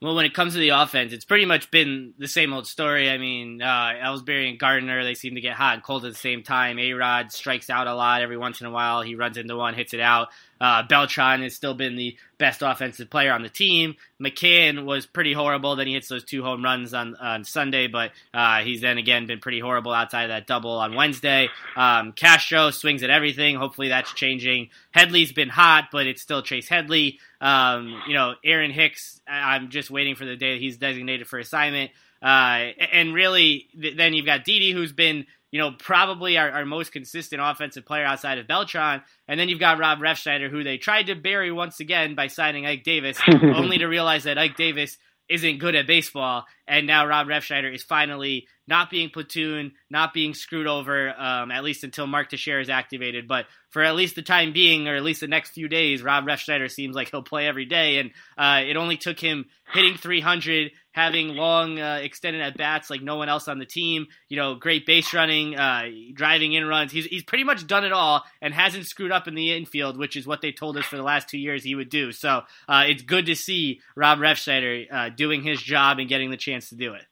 [0.00, 3.08] Well, when it comes to the offense, it's pretty much been the same old story.
[3.08, 6.18] I mean, uh, Ellsbury and Gardner, they seem to get hot and cold at the
[6.18, 6.78] same time.
[6.78, 9.00] A Rod strikes out a lot every once in a while.
[9.02, 10.28] He runs into one, hits it out.
[10.64, 13.96] Uh, Beltran has still been the best offensive player on the team.
[14.18, 15.76] McCann was pretty horrible.
[15.76, 19.26] Then he hits those two home runs on, on Sunday, but uh, he's then again
[19.26, 21.50] been pretty horrible outside of that double on Wednesday.
[21.76, 23.56] Um, Castro swings at everything.
[23.56, 24.70] Hopefully that's changing.
[24.90, 27.18] Headley's been hot, but it's still Chase Headley.
[27.42, 31.38] Um, you know, Aaron Hicks, I'm just waiting for the day that he's designated for
[31.38, 31.90] assignment.
[32.22, 36.90] Uh, and really, then you've got Didi, who's been you know, probably our, our most
[36.90, 39.02] consistent offensive player outside of Beltran.
[39.28, 42.66] And then you've got Rob Refsnyder, who they tried to bury once again by signing
[42.66, 46.44] Ike Davis, only to realize that Ike Davis isn't good at baseball.
[46.66, 51.64] And now Rob Refsnyder is finally not being platoon, not being screwed over, um, at
[51.64, 53.28] least until Mark Teixeira is activated.
[53.28, 56.24] But for at least the time being, or at least the next few days, Rob
[56.24, 57.98] Refsnyder seems like he'll play every day.
[57.98, 63.02] And uh, it only took him hitting 300, having long uh, extended at bats like
[63.02, 64.06] no one else on the team.
[64.28, 66.92] You know, great base running, uh, driving in runs.
[66.92, 70.16] He's he's pretty much done it all and hasn't screwed up in the infield, which
[70.16, 72.12] is what they told us for the last two years he would do.
[72.12, 76.36] So uh, it's good to see Rob Refsnyder uh, doing his job and getting the
[76.36, 77.04] chance to do it.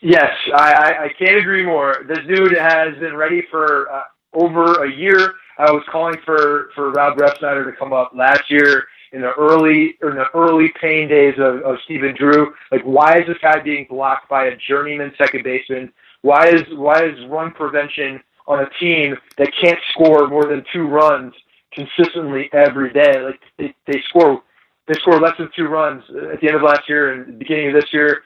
[0.00, 2.04] Yes, I, I, I can't agree more.
[2.06, 4.02] This dude has been ready for uh,
[4.34, 5.34] over a year.
[5.58, 9.96] I was calling for for Rob Refsnyder to come up last year in the early
[10.02, 12.52] in the early pain days of, of Stephen Drew.
[12.70, 15.92] Like, why is this guy being blocked by a journeyman second baseman?
[16.22, 20.86] Why is why is run prevention on a team that can't score more than two
[20.86, 21.32] runs
[21.72, 23.22] consistently every day?
[23.22, 24.42] Like they, they score
[24.88, 27.74] they scored less than two runs at the end of last year and beginning of
[27.74, 28.22] this year.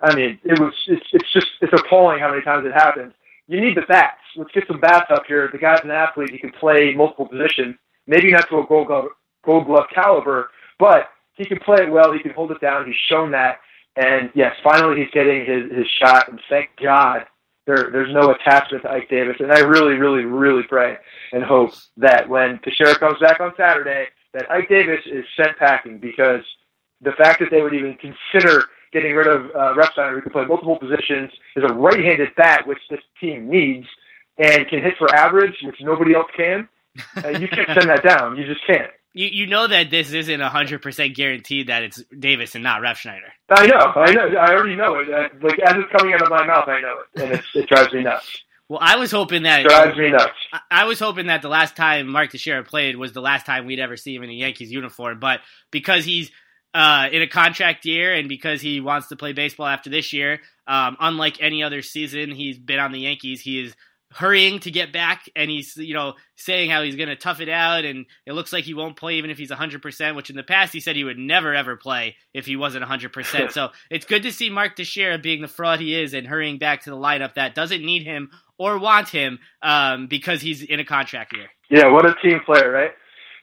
[0.00, 3.12] I mean, it was it's it's just it's appalling how many times it happens.
[3.48, 4.20] You need the bats.
[4.36, 5.48] Let's get some bats up here.
[5.50, 6.30] The guy's an athlete.
[6.30, 7.76] He can play multiple positions.
[8.06, 9.06] Maybe not to a gold glove
[9.46, 12.12] Gold Glove caliber, but he can play it well.
[12.12, 12.86] He can hold it down.
[12.86, 13.60] He's shown that.
[13.94, 16.28] And yes, finally he's getting his, his shot.
[16.28, 17.24] And thank God
[17.66, 19.36] there, there's no attachment to Ike Davis.
[19.38, 20.96] And I really, really, really pray
[21.32, 25.98] and hope that when Teixeira comes back on Saturday, that Ike Davis is sent packing
[25.98, 26.42] because
[27.00, 28.64] the fact that they would even consider
[28.96, 32.78] getting rid of uh, Refsnyder, who can play multiple positions, is a right-handed bat, which
[32.88, 33.86] this team needs,
[34.38, 36.68] and can hit for average, which nobody else can.
[37.22, 38.36] Uh, you can't send that down.
[38.36, 42.54] You just can't you, you know that this isn't hundred percent guaranteed that it's Davis
[42.54, 43.30] and not Refsnyder.
[43.50, 45.08] I know, I know, I already know it.
[45.42, 48.02] Like as it's coming out of my mouth, I know it, and it drives me
[48.02, 48.42] nuts.
[48.68, 50.34] Well, I was hoping that it drives me nuts.
[50.70, 53.80] I was hoping that the last time Mark Teixeira played was the last time we'd
[53.80, 56.30] ever see him in a Yankees uniform, but because he's
[56.76, 60.40] uh, in a contract year and because he wants to play baseball after this year,
[60.66, 63.74] um, unlike any other season he's been on the Yankees, he is
[64.12, 67.48] hurrying to get back and he's you know saying how he's going to tough it
[67.48, 70.44] out and it looks like he won't play even if he's 100% which in the
[70.44, 74.22] past he said he would never ever play if he wasn't 100% so it's good
[74.22, 77.34] to see Mark Teixeira being the fraud he is and hurrying back to the lineup
[77.34, 81.48] that doesn't need him or want him um, because he's in a contract year.
[81.68, 82.92] Yeah, what a team player, right?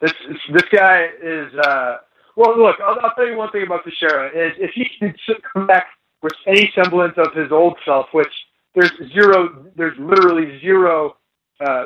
[0.02, 0.13] This
[0.52, 1.54] this guy is.
[1.56, 1.98] Uh,
[2.36, 5.13] well, look, I'll, I'll tell you one thing about Teixeira is if he can
[5.54, 5.88] come back
[6.22, 8.32] with any semblance of his old self, which
[8.76, 11.17] there's zero, there's literally zero,
[11.65, 11.86] uh,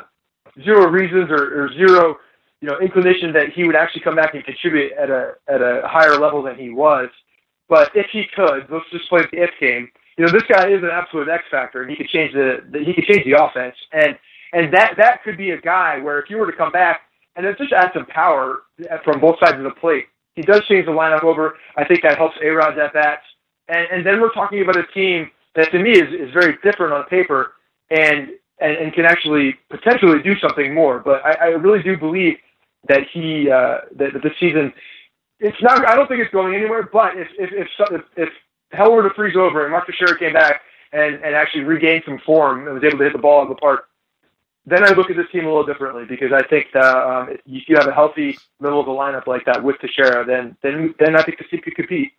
[0.64, 2.18] zero reasons or, or zero,
[2.62, 5.82] you know, inclination that he would actually come back and contribute at a at a
[5.86, 7.10] higher level than he was.
[7.70, 9.90] But if he could, let's just play the if game.
[10.18, 12.80] You know, this guy is an absolute X factor, and he could change the, the
[12.80, 14.18] he could change the offense, and
[14.54, 17.02] and that that could be a guy where if you were to come back
[17.36, 18.62] and then just add some power
[19.04, 20.06] from both sides of the plate,
[20.38, 21.56] he does change the lineup over.
[21.76, 23.26] I think that helps A Rod's at bats,
[23.68, 26.94] and and then we're talking about a team that to me is is very different
[26.94, 27.54] on paper,
[27.90, 31.00] and and, and can actually potentially do something more.
[31.00, 32.38] But I, I really do believe
[32.88, 34.72] that he uh, that, that this season
[35.40, 35.88] it's not.
[35.88, 36.88] I don't think it's going anywhere.
[36.92, 38.30] But if if if, if, if
[38.72, 40.62] hell were to freeze over and Mark Teixeira came back
[40.94, 43.50] and and actually regained some form and was able to hit the ball out of
[43.50, 43.88] the park,
[44.68, 47.70] then I look at this team a little differently because I think that um, if
[47.70, 51.16] you have a healthy middle of the lineup like that with Teixeira, then then then
[51.16, 52.12] I think the team could compete.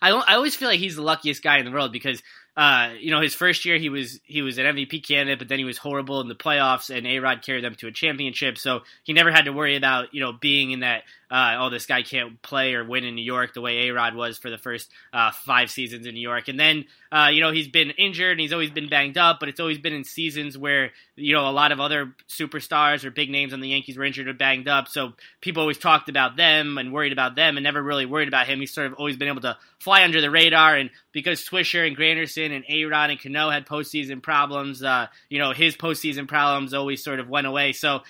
[0.00, 2.22] I I always feel like he's the luckiest guy in the world because
[2.58, 5.60] uh, you know his first year he was he was an MVP candidate, but then
[5.60, 8.80] he was horrible in the playoffs, and A Rod carried them to a championship, so
[9.04, 12.02] he never had to worry about you know being in that uh, oh, this guy
[12.02, 14.90] can't play or win in New York the way A Rod was for the first
[15.12, 16.48] uh, five seasons in New York.
[16.48, 19.50] And then, uh, you know, he's been injured and he's always been banged up, but
[19.50, 23.28] it's always been in seasons where, you know, a lot of other superstars or big
[23.28, 24.88] names on the Yankees were injured or banged up.
[24.88, 28.46] So people always talked about them and worried about them and never really worried about
[28.46, 28.60] him.
[28.60, 30.76] He's sort of always been able to fly under the radar.
[30.76, 35.38] And because Swisher and Granderson and A Rod and Cano had postseason problems, uh, you
[35.38, 37.72] know, his postseason problems always sort of went away.
[37.72, 38.02] So,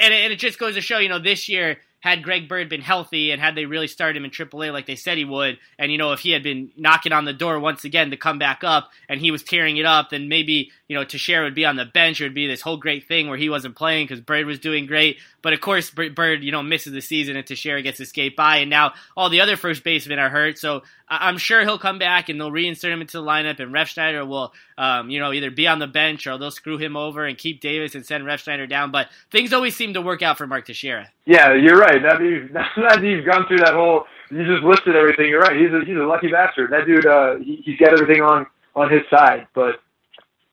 [0.00, 3.32] and it just goes to show, you know, this year, had Greg Bird been healthy
[3.32, 5.98] and had they really started him in AAA like they said he would, and you
[5.98, 8.90] know if he had been knocking on the door once again to come back up
[9.08, 11.84] and he was tearing it up, then maybe you know Teixeira would be on the
[11.84, 12.20] bench.
[12.20, 14.86] It would be this whole great thing where he wasn't playing because Bird was doing
[14.86, 15.18] great.
[15.42, 18.70] But of course, Bird you know misses the season and Teixeira gets skate by, and
[18.70, 20.58] now all the other first basemen are hurt.
[20.58, 24.26] So I'm sure he'll come back and they'll reinsert him into the lineup, and Refsnyder
[24.26, 27.38] will um, you know either be on the bench or they'll screw him over and
[27.38, 28.90] keep Davis and send Refsnyder down.
[28.90, 31.08] But things always seem to work out for Mark Teixeira.
[31.24, 32.02] Yeah, you're right.
[32.02, 35.28] That means now that you've gone through that whole, you just listed everything.
[35.28, 35.56] You're right.
[35.56, 36.70] He's a he's a lucky bastard.
[36.72, 39.46] That dude, uh, he, he's got everything on on his side.
[39.54, 39.80] But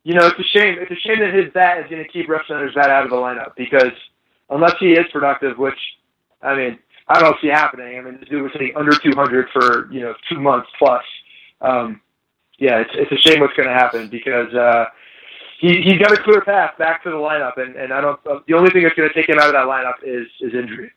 [0.04, 0.78] you know, it's a shame.
[0.80, 3.16] It's a shame that his bat is going to keep Refsnyder's bat out of the
[3.16, 3.94] lineup because
[4.50, 5.80] unless he is productive, which
[6.44, 7.98] I mean, I don't see happening.
[7.98, 11.04] I mean, this dude was hitting under 200 for you know two months plus.
[11.62, 12.02] Um,
[12.60, 14.54] yeah, it's it's a shame what's going to happen because.
[14.54, 14.86] uh
[15.64, 18.20] he he's got a clear path back to the lineup, and, and I don't.
[18.24, 20.92] The only thing that's going to take him out of that lineup is is injury.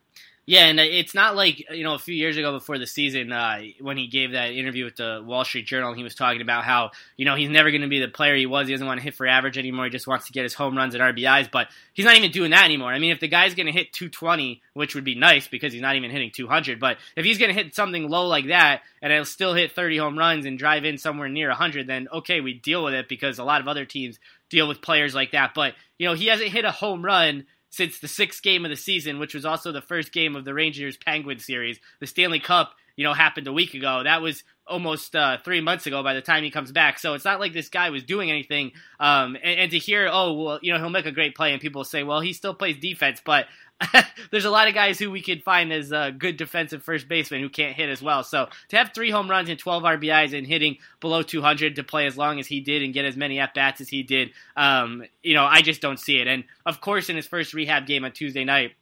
[0.49, 3.59] Yeah, and it's not like you know a few years ago before the season uh,
[3.81, 6.91] when he gave that interview with the Wall Street Journal, he was talking about how
[7.17, 8.67] you know he's never going to be the player he was.
[8.67, 9.83] He doesn't want to hit for average anymore.
[9.83, 11.51] He just wants to get his home runs and RBIs.
[11.51, 12.93] But he's not even doing that anymore.
[12.93, 15.81] I mean, if the guy's going to hit 220, which would be nice because he's
[15.81, 19.11] not even hitting 200, but if he's going to hit something low like that and
[19.11, 22.53] he'll still hit 30 home runs and drive in somewhere near 100, then okay, we
[22.53, 24.17] deal with it because a lot of other teams
[24.49, 25.53] deal with players like that.
[25.53, 28.77] But you know, he hasn't hit a home run since the sixth game of the
[28.77, 31.79] season, which was also the first game of the Rangers Penguin series.
[31.99, 34.03] The Stanley Cup, you know, happened a week ago.
[34.03, 36.99] That was almost uh, three months ago by the time he comes back.
[36.99, 38.71] So it's not like this guy was doing anything.
[38.99, 41.61] Um, and, and, to hear, oh, well, you know, he'll make a great play, and
[41.61, 43.45] people say, well, he still plays defense, but
[44.31, 47.41] there's a lot of guys who we could find as a good defensive first baseman
[47.41, 48.23] who can't hit as well.
[48.23, 52.07] So to have three home runs and 12 RBIs and hitting below 200 to play
[52.07, 55.03] as long as he did and get as many at bats as he did, um,
[55.21, 56.27] you know, I just don't see it.
[56.27, 58.73] And of course, in his first rehab game on Tuesday night,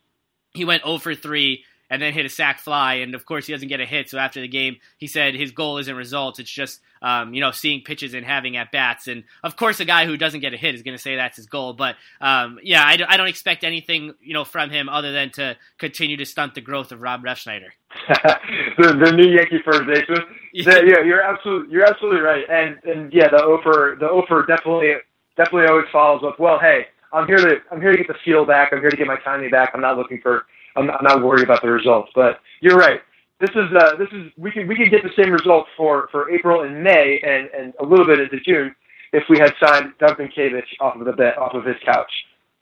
[0.53, 2.95] he went 0 for 3 and then hit a sac fly.
[2.95, 4.09] And of course, he doesn't get a hit.
[4.09, 6.39] So after the game, he said his goal isn't results.
[6.39, 9.07] It's just, um, you know, seeing pitches and having at bats.
[9.07, 11.37] And of course, a guy who doesn't get a hit is going to say that's
[11.37, 11.73] his goal.
[11.73, 15.57] But um, yeah, I, I, don't expect anything, you know, from him other than to
[15.77, 17.69] continue to stunt the growth of Rob Refsnyder.
[18.07, 20.23] the, the new Yankee first baseman.
[20.53, 20.79] Yeah.
[20.85, 22.43] yeah, you're absolutely you're absolutely right.
[22.49, 24.93] And and yeah, the offer the offer definitely
[25.37, 26.39] definitely always follows up.
[26.39, 28.73] Well, hey, I'm here to I'm here to get the feel back.
[28.73, 29.71] I'm here to get my timing back.
[29.73, 30.45] I'm not looking for
[30.75, 32.11] I'm, I'm not worried about the results.
[32.15, 33.01] But you're right.
[33.39, 36.31] This is uh, this is we can we can get the same results for, for
[36.31, 38.73] April and May and, and a little bit into June
[39.11, 42.11] if we had signed Doug Mientkiewicz off of the bet off of his couch.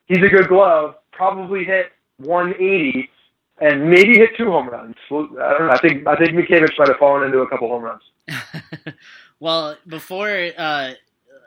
[0.07, 0.95] He's a good glove.
[1.11, 3.09] Probably hit 180
[3.61, 4.95] and maybe hit two home runs.
[5.11, 5.69] I don't know.
[5.69, 8.03] I think I think Mientkiewicz might have fallen into a couple home runs.
[9.39, 10.93] well, before uh,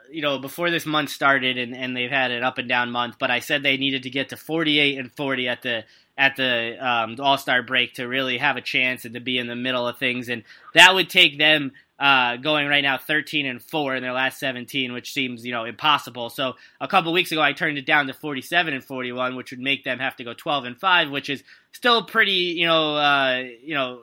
[0.09, 3.15] you know, before this month started, and, and they've had an up and down month,
[3.19, 5.83] but I said they needed to get to 48 and 40 at the
[6.17, 9.47] at the um, All Star break to really have a chance and to be in
[9.47, 13.61] the middle of things, and that would take them uh, going right now 13 and
[13.61, 16.29] 4 in their last 17, which seems, you know, impossible.
[16.29, 19.59] So a couple weeks ago, I turned it down to 47 and 41, which would
[19.59, 23.43] make them have to go 12 and 5, which is still pretty, you know, uh,
[23.63, 24.01] you know,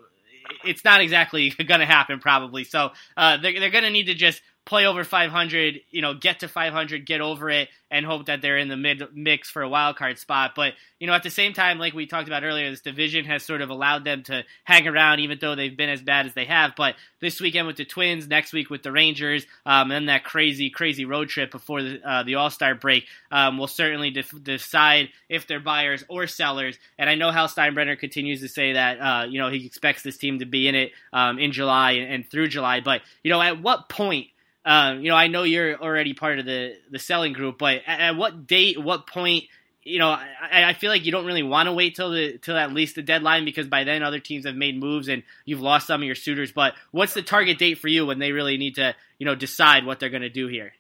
[0.65, 2.65] it's not exactly going to happen probably.
[2.65, 6.41] So uh, they're, they're going to need to just play over 500, you know, get
[6.41, 9.69] to 500, get over it, and hope that they're in the mid mix for a
[9.69, 10.53] wild card spot.
[10.57, 13.43] But you know, at the same time, like we talked about earlier, this division has
[13.45, 16.47] sort of allowed them to hang around, even though they've been as bad as they
[16.47, 16.73] have.
[16.77, 20.71] But this weekend with the Twins, next week with the Rangers, um, and that crazy,
[20.71, 25.11] crazy road trip before the, uh, the All Star break um, will certainly def- decide
[25.29, 26.79] if they're buyers or sellers.
[26.99, 30.17] And I know Hal Steinbrenner continues to say that uh, you know he expects this
[30.17, 32.81] team to be in it um, in July and, and through July.
[32.81, 34.29] But you know, at what point?
[34.65, 38.01] Um, you know, I know you're already part of the the selling group, but at,
[38.01, 39.45] at what date, what point?
[39.83, 42.57] You know, I, I feel like you don't really want to wait till the till
[42.57, 45.87] at least the deadline because by then other teams have made moves and you've lost
[45.87, 46.53] some of your suitors.
[46.53, 49.85] But what's the target date for you when they really need to you know decide
[49.85, 50.73] what they're going to do here?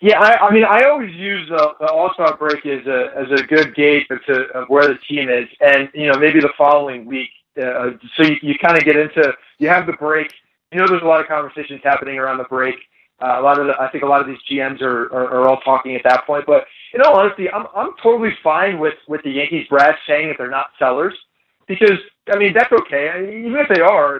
[0.00, 3.40] Yeah, I, I mean, I always use the, the All Star break as a as
[3.40, 6.52] a good gauge of, to, of where the team is, and you know maybe the
[6.58, 7.28] following week.
[7.56, 10.32] Uh, so you, you kind of get into you have the break
[10.72, 12.76] you know, there's a lot of conversations happening around the break.
[13.22, 15.48] Uh, a lot of the, I think a lot of these GMs are, are, are
[15.48, 16.46] all talking at that point.
[16.46, 20.36] But in all honesty, I'm I'm totally fine with with the Yankees brass saying that
[20.38, 21.14] they're not sellers
[21.68, 21.98] because
[22.32, 23.10] I mean that's okay.
[23.10, 24.16] I mean, even if they are,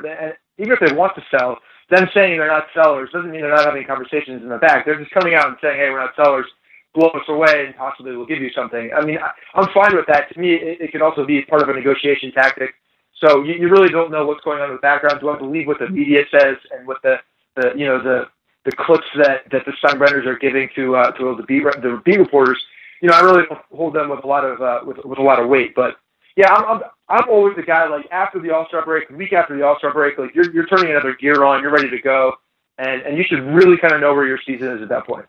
[0.58, 1.58] even if they want to sell,
[1.88, 4.84] them saying they're not sellers doesn't mean they're not having conversations in the back.
[4.84, 6.46] They're just coming out and saying, "Hey, we're not sellers."
[6.92, 8.90] Blow us away, and possibly we'll give you something.
[8.92, 10.24] I mean, I, I'm fine with that.
[10.34, 12.74] To me, it, it could also be part of a negotiation tactic
[13.20, 15.20] so you, you really don't know what's going on in the background.
[15.20, 17.16] Do I believe what the media says and what the,
[17.56, 18.26] the you know the
[18.64, 22.16] the clips that that the Steinbrenners are giving to uh, to the B the B
[22.16, 22.60] reporters?
[23.02, 25.22] You know, I really don't hold them with a lot of uh, with with a
[25.22, 25.74] lot of weight.
[25.74, 25.96] But
[26.36, 29.56] yeah, I'm I'm, I'm always the guy like after the All Star break, week after
[29.56, 32.32] the All Star break, like you're you're turning another gear on, you're ready to go,
[32.78, 35.26] and and you should really kind of know where your season is at that point.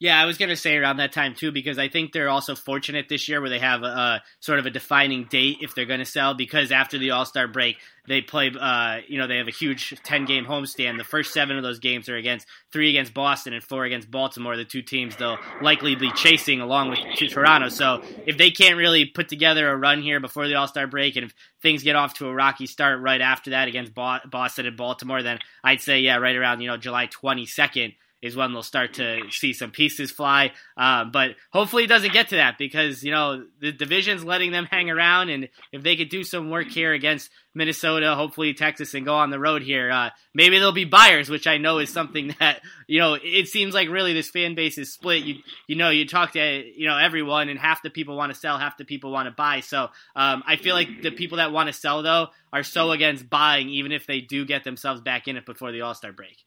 [0.00, 2.56] Yeah, I was going to say around that time too, because I think they're also
[2.56, 5.86] fortunate this year where they have a, a sort of a defining date if they're
[5.86, 6.34] going to sell.
[6.34, 7.76] Because after the All Star break,
[8.06, 10.98] they play, uh, you know, they have a huge ten game homestand.
[10.98, 14.56] The first seven of those games are against three against Boston and four against Baltimore,
[14.56, 16.98] the two teams they'll likely be chasing along with
[17.30, 17.68] Toronto.
[17.68, 21.14] So if they can't really put together a run here before the All Star break,
[21.14, 24.76] and if things get off to a rocky start right after that against Boston and
[24.76, 27.94] Baltimore, then I'd say yeah, right around you know July twenty second
[28.24, 30.50] is when they'll start to see some pieces fly.
[30.78, 34.64] Uh, but hopefully it doesn't get to that because, you know, the division's letting them
[34.64, 35.28] hang around.
[35.28, 39.28] And if they could do some work here against Minnesota, hopefully Texas, and go on
[39.28, 42.98] the road here, uh, maybe they'll be buyers, which I know is something that, you
[42.98, 45.22] know, it seems like really this fan base is split.
[45.24, 45.34] You,
[45.66, 48.56] you know, you talk to, you know, everyone and half the people want to sell,
[48.56, 49.60] half the people want to buy.
[49.60, 53.28] So um, I feel like the people that want to sell, though, are so against
[53.28, 56.38] buying, even if they do get themselves back in it before the All Star break.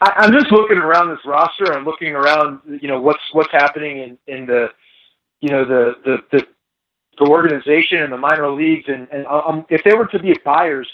[0.00, 3.98] I, I'm just looking around this roster and looking around, you know, what's what's happening
[3.98, 4.68] in, in the,
[5.40, 6.46] you know, the the the,
[7.18, 10.88] the organization and the minor leagues, and and um, if they were to be buyers,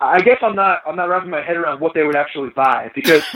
[0.00, 2.90] I guess I'm not I'm not wrapping my head around what they would actually buy
[2.94, 3.22] because.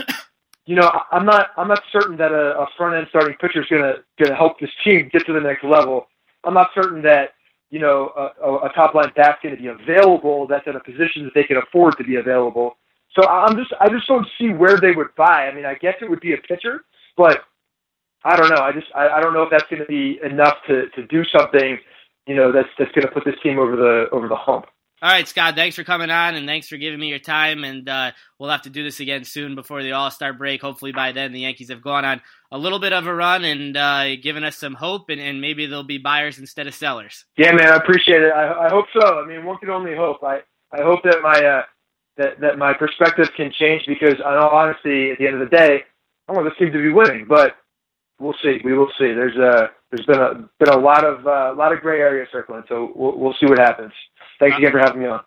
[0.65, 3.67] you know, I'm not I'm not certain that a, a front end starting pitcher is
[3.69, 6.07] gonna gonna help this team get to the next level.
[6.43, 7.31] I'm not certain that
[7.69, 11.23] you know a, a top line bat's going to be available that's at a position
[11.25, 12.77] that they can afford to be available.
[13.15, 15.47] So I'm just I just don't see where they would buy.
[15.47, 16.81] I mean, I guess it would be a pitcher,
[17.15, 17.41] but
[18.23, 18.61] I don't know.
[18.61, 21.23] I just I, I don't know if that's going to be enough to to do
[21.25, 21.77] something,
[22.25, 24.65] you know, that's that's going to put this team over the over the hump.
[25.01, 25.55] All right, Scott.
[25.55, 27.65] Thanks for coming on, and thanks for giving me your time.
[27.65, 30.61] And uh, we'll have to do this again soon before the All Star break.
[30.61, 32.21] Hopefully, by then the Yankees have gone on
[32.53, 35.65] a little bit of a run and uh, given us some hope, and, and maybe
[35.65, 37.25] they'll be buyers instead of sellers.
[37.37, 38.31] Yeah, man, I appreciate it.
[38.31, 39.19] I, I hope so.
[39.19, 40.23] I mean, one can only hope.
[40.23, 40.39] I
[40.71, 41.63] I hope that my uh,
[42.17, 45.55] that that my perspective can change because, in all honesty, at the end of the
[45.55, 45.83] day,
[46.27, 47.25] I want this team to be winning.
[47.27, 47.55] But
[48.19, 48.59] we'll see.
[48.63, 49.13] We will see.
[49.13, 52.25] There's a there's been a been a lot of uh, a lot of gray area
[52.31, 53.93] circling, so we'll we'll see what happens.
[54.39, 55.21] Thanks again for having me on.